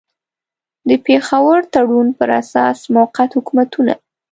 [0.89, 3.93] د پېښور تړون پر اساس موقت حکومتونه.